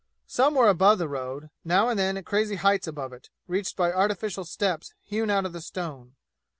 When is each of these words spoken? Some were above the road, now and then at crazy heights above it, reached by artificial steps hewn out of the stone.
Some 0.25 0.55
were 0.55 0.67
above 0.67 0.97
the 0.97 1.07
road, 1.07 1.51
now 1.63 1.87
and 1.87 1.99
then 1.99 2.17
at 2.17 2.25
crazy 2.25 2.55
heights 2.55 2.87
above 2.87 3.13
it, 3.13 3.29
reached 3.47 3.77
by 3.77 3.91
artificial 3.93 4.45
steps 4.45 4.95
hewn 5.03 5.29
out 5.29 5.45
of 5.45 5.53
the 5.53 5.61
stone. 5.61 6.15